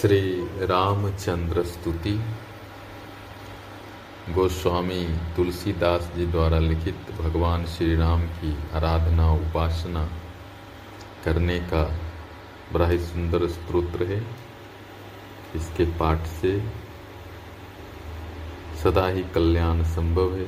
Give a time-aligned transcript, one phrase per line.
[0.00, 0.20] श्री
[0.66, 2.12] रामचंद्र स्तुति
[4.34, 5.02] गोस्वामी
[5.36, 10.04] तुलसीदास जी द्वारा लिखित भगवान श्री राम की आराधना उपासना
[11.24, 11.82] करने का
[12.72, 14.20] बड़ा ही सुंदर स्त्रोत्र है।
[15.56, 16.52] इसके पाठ से
[18.82, 20.46] सदा ही कल्याण संभव है।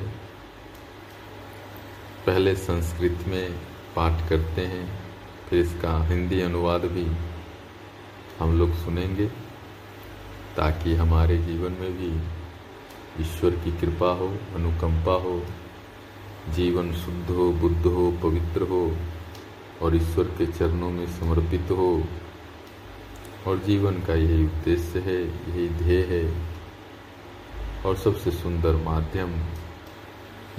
[2.25, 3.53] पहले संस्कृत में
[3.95, 4.87] पाठ करते हैं,
[5.49, 7.05] फिर इसका हिंदी अनुवाद भी
[8.43, 9.27] हम लोग सुनेंगे,
[10.57, 12.21] ताकि हमारे जीवन में भी
[13.23, 15.43] ईश्वर की कृपा हो, अनुकंपा हो,
[16.49, 18.97] जीवन शुद्ध हो, बुद्ध हो, पवित्र हो,
[19.81, 22.03] और ईश्वर के चरणों में समर्पित हो।
[23.47, 26.47] और जीवन का यही उद्देश्य है, यही ध्येय है।
[27.85, 29.35] और सबसे सुंदर माध्यम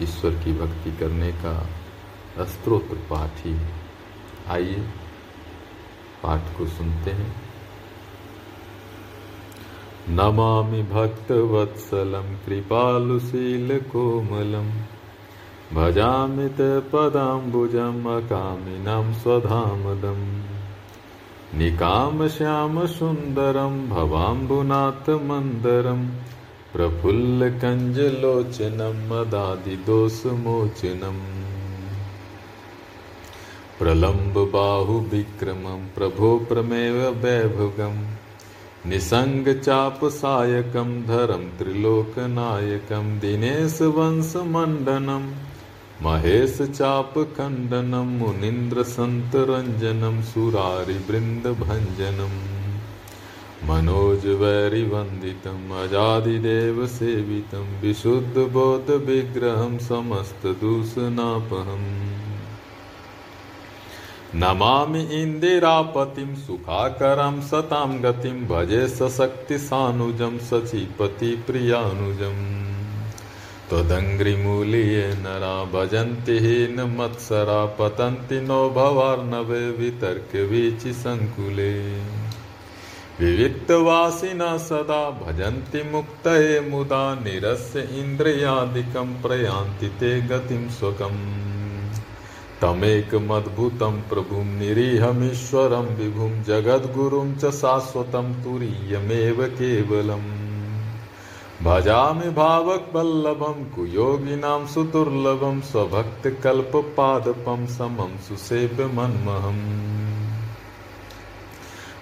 [0.00, 1.68] ईश्वर की भक्ति करने का
[2.44, 3.58] स्त्रोत्र पाठ ही।
[4.48, 4.88] आइए,
[6.22, 7.43] पाठ को सुनते हैं।
[10.08, 13.06] नमामि भक्तवत्सलं कृपालुशीलकोमलं
[15.76, 20.26] भजामि ते पदाम्बुजम् अकामिनं स्वधामदम्
[21.60, 26.02] निकामश्यामसुन्दरं भवाम्बुनाथमन्दरं
[26.74, 31.22] प्रफुल्लकञ्जलोचनं मदादिदोषमोचनम्
[33.78, 38.04] प्रलम्बबाहुविक्रमं प्रभो प्रमेव वैभवम्
[38.88, 45.24] निसङ्गचापसायकं धरं त्रिलोकनायकं दिनेशवंशमण्डनं
[46.06, 52.36] महेशचापखण्डनं मुनीन्द्रसन्तरञ्जनं सुरारिवृन्दभञ्जनम्
[53.68, 61.88] मनोजवैरिवन्दितम् अजादिदेवसेवितं विशुद्धबोधविग्रहं समस्तदूषणापहम्
[64.42, 72.40] नमामि इन्दिरापतिं सुखाकरं सतां गतिं भजे सशक्तिसानुजं सचीपतिप्रियानुजम्
[73.68, 81.72] त्वदङ्घ्रिमूलीये नरा भजन्ति हीनमत्सरा पतन्ति नो भवार्णवे वितर्कवीचिसङ्कुले
[83.20, 91.53] विविक्तवासिनः सदा भजन्ति मुक्तये मुदा निरस्य इन्द्रियादिकं प्रयान्ति ते गतिं स्वकम्।
[92.60, 96.44] तमेकमद्भुतं प्रभुं निरीहमीश्वरं विभुं
[97.34, 100.44] च शाश्वतं तुरीयमेव केवलम्।
[101.62, 109.94] भजामि भावकवल्लभं कुयोगिनां सुदुर्लभं, स्वभक्तकल्पपादपं समं सुसेव्यमन्महम्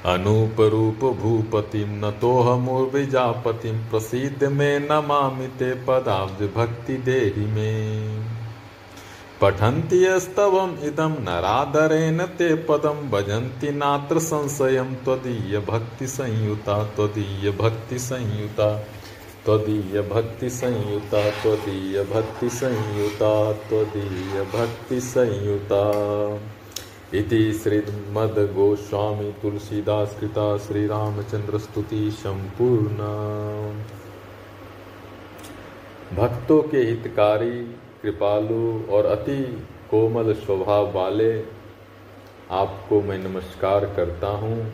[0.06, 8.31] अनूपरूपभूपतिं नतोऽहमुर्विजापतिं प्रसीद मे नमामि ते पदाब्जभक्तिदेहि मे।
[9.42, 18.68] पठन्ति यस्तवम् इदं नरादरेण ते पदं भजन्ति नात्र संशयं त्वदीयभक्तिसंयुता त्वदीयभक्तिसंयुता
[19.44, 25.82] त्वदीयभक्तिसंयुता त्वदीयभक्तिसंयुता त्वदीयभक्तिसंयुता।
[27.14, 32.98] इति श्रीमद्गोस्वामी तुलसीदास कृता श्रीरामचंद्र स्तुति संपूर्ण
[36.16, 41.44] भक्तों के हितकारी कृपालु और अति कोमल स्वभाव वाले
[42.50, 44.72] आपको मैं नमस्कार करता हूँ,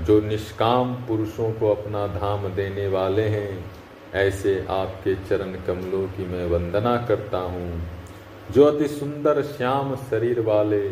[0.00, 3.64] जो निष्काम पुरुषों को अपना धाम देने वाले हैं,
[4.14, 7.82] ऐसे आपके चरण कमलों की मैं वंदना करता हूँ।
[8.50, 10.90] जो अति सुंदर श्याम शरीर वाले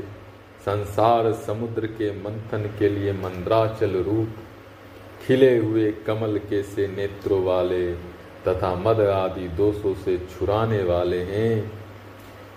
[0.65, 4.34] संसार समुद्र के मंथन के लिए मंद्राचल रूप
[5.27, 7.93] खिले हुए कमल के से नेत्रों वाले
[8.48, 11.72] तथा मद आदि दोषों से छुराने वाले हैं।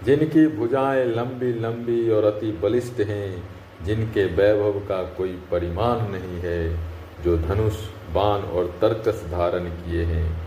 [0.05, 3.43] जिनकी भुजाएँ लंबी लंबी और अति बलिष्ठ हैं,
[3.83, 6.79] जिनके वैभव का कोई परिमाण नहीं है,
[7.23, 7.75] जो धनुष,
[8.13, 10.37] बाण और तर्कस धारण किए हैं।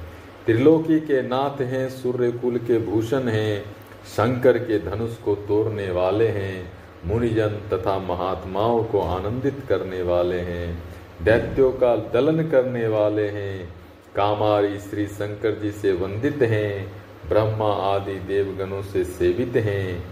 [0.47, 3.65] त्रिलोकी के नाथ हैं सूर्य कुल के भूषण हैं,
[4.07, 6.73] शंकर के धनुष को तोड़ने वाले हैं,
[7.07, 10.83] मुनिजन तथा महात्माओं को आनंदित करने वाले हैं,
[11.23, 13.84] दैत्यों का दलन करने वाले हैं
[14.17, 16.93] कामारी श्री शंकर जी से वंदित हैं,
[17.29, 20.05] ब्रह्मा आदि देवगणों से सेवित हैं,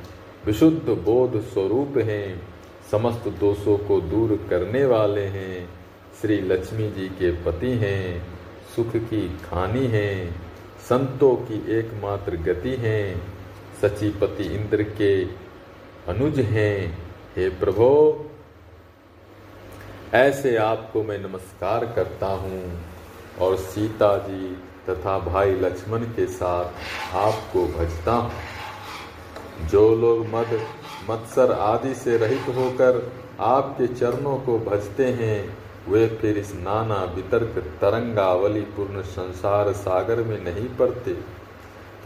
[0.46, 2.42] विशुद्ध बोध स्वरूप हैं,
[2.90, 5.68] समस्त दोषों को दूर करने वाले हैं,
[6.20, 8.26] श्री लक्ष्मी जी के पति हैं,
[8.76, 10.40] सुख की खानी हैं,
[10.88, 13.22] संतों की एकमात्र गति हैं,
[13.82, 15.24] सचीपति इंद्र के
[16.08, 16.98] अनुज हैं।
[17.36, 18.30] हे प्रभो,
[20.14, 22.91] ऐसे आपको मैं नमस्कार करता हूँ।
[23.40, 24.56] और सीता जी
[24.88, 26.64] तथा भाई लक्ष्मण के साथ
[27.16, 28.32] आपको भजता हूँ।
[29.70, 30.60] जो लोग मद,
[31.10, 35.58] मत्सर आदि से रहित होकर आपके चरणों को भजते हैं,
[35.88, 41.14] वे फिर इस नाना वितर्क तरंगावली पूर्ण संसार सागर में नहीं पड़ते।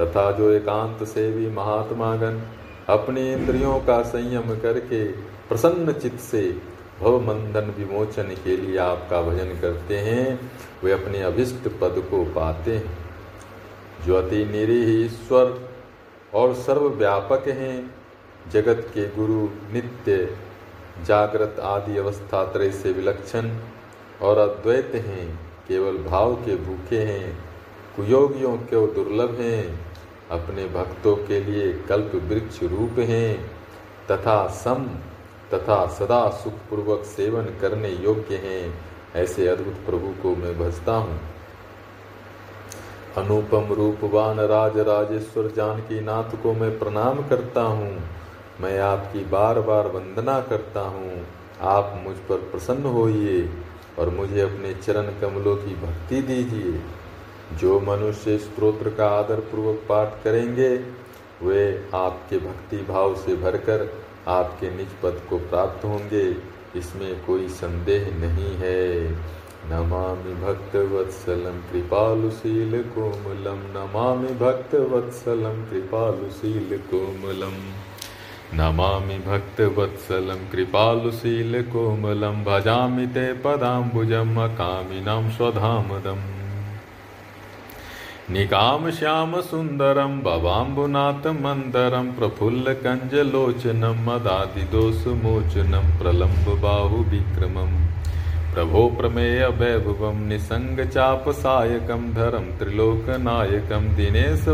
[0.00, 2.40] तथा जो एकांत से भी महात्मागण
[2.88, 5.04] अपने इंद्रियों का संयम करके
[5.48, 6.42] प्रसन्न चित्त से
[7.00, 10.52] भवमंदन विमोचन के लिए आपका भजन करते हैं।
[10.84, 12.98] वे अपने अभिष्ट पद को पाते हैं।
[14.06, 15.68] जो अति निरीह ईश्वर
[16.34, 17.94] और सर्वव्यापक हैं,
[18.50, 20.36] जगत के गुरु, नित्य,
[21.04, 23.50] जागृत आदि अवस्था त्रय से विलक्षण
[24.22, 27.44] और अद्वैत हैं, केवल भाव के भूखे हैं,
[27.96, 29.86] कुयोगियों के दुर्लभ हैं,
[30.30, 33.50] अपने भक्तों के लिए कल्प वृक्ष रूप हैं,
[34.10, 34.86] तथा सम
[35.54, 38.74] तथा सदा सुखपूर्वक सेवन करने योग्य हैं,
[39.14, 41.20] ऐसे अद्भुत प्रभु को मैं भजता हूँ।
[43.16, 48.02] अनुपम रूपवान राज राजेश्वर जानकी नाथ को मैं प्रणाम करता हूँ।
[48.60, 51.26] मैं आपकी बार बार वंदना करता हूँ।
[51.60, 53.48] आप मुझ पर प्रसन्न होइए
[53.98, 56.80] और मुझे अपने चरण कमलों की भक्ति दीजिए।
[57.56, 60.76] जो मनुष्य स्त्रोत्र का आदर पूर्वक पाठ करेंगे,
[61.42, 68.06] वे आपके भक्ति भाव से भरकर आपके निज पद को प्राप्त होंगे। इसमें कोई संदेह
[68.14, 69.12] नहीं है।
[69.70, 77.72] नमामि भक्त वत्सलम कृपालुशील कोमलम। नमामि भक्त वत्सलम कृपालुशील कोमलम।
[78.54, 79.18] नमामि
[80.52, 86.35] कृपालुशील कोमलम। भजामि ते पदाम्बुजम। अकामिनां स्वधामदम्।
[88.30, 97.86] निकाम श्याम सुंदरम, भवाम्बुनाथ मंदरम, प्रफुल्ल कंजलोचनम मदादिदोषमोचनम प्रलंब बाहु विक्रमम।
[98.54, 104.48] प्रभो प्रमेय वैभवम, निसंग चाप सायकम, धरम त्रिलोकनायकम दिनेश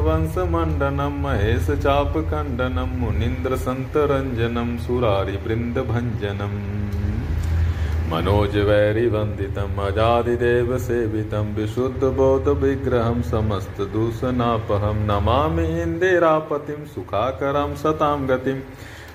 [8.12, 18.60] मनोज वैरी वंदितम, अजादिदेव सेवितम, विशुद्ध बौद्ध विग्रहम, समस्त दूषणापहम, नमामि इंदिरापतिम सुखाकरम, सताम गतिम।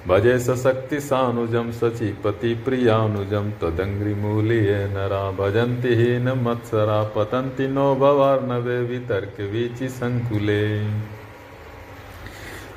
[0.07, 9.89] भजे सशक्ति सानुजम, सचिपति प्रियानुजम तदंग्रिमूलिय नरा भजन्ति हीन मत्सरा पतंति नो भवार्णवे वितर्क वीचि
[9.89, 10.85] संकुले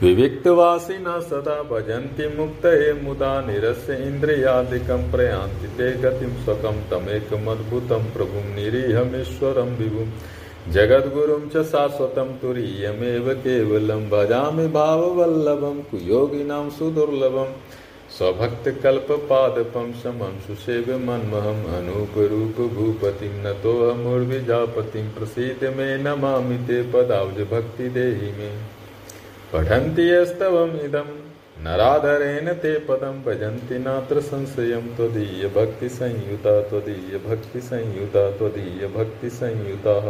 [0.03, 10.07] विविक्तवासिना सदा भजन्ति मुक्तये मुदा निरस्य इन्द्रियादिकं प्रयान्ति ते गतिं स्वकं तमेकमद्भुतं प्रभुं निरीहमीश्वरं विभुं।
[10.73, 17.61] जगद्गुरुं च शाश्वतं तुरीयमेव केवलं। भजामि भाववल्लभं, कुयोगिनां सुदुर्लभम्
[18.19, 28.80] स्वभक्तकल्पपादपं समं सुसेव्यमन्महम् अनूपरूपभूपतिं नतोऽहमुर्विजापतिं प्रसीद मे नमामि ते पदाब्जभक्तिदेहि मे।
[29.53, 31.31] पठन्ति यस्तवमिदं।
[31.65, 40.07] नराधरेण ते पदं भजन्ति, नात्र संशयं त्वदीयभक्तिसंयुता त्वदीयभक्तिसंयुता त्वदीयभक्तिसंयुतः